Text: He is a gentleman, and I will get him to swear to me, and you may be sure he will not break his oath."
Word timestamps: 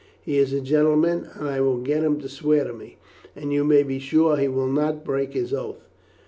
He 0.23 0.39
is 0.39 0.51
a 0.51 0.61
gentleman, 0.61 1.29
and 1.35 1.47
I 1.47 1.61
will 1.61 1.77
get 1.77 2.03
him 2.03 2.19
to 2.21 2.27
swear 2.27 2.63
to 2.63 2.73
me, 2.73 2.97
and 3.35 3.53
you 3.53 3.63
may 3.63 3.83
be 3.83 3.99
sure 3.99 4.35
he 4.35 4.47
will 4.47 4.65
not 4.65 5.05
break 5.05 5.33
his 5.33 5.53
oath." 5.53 5.85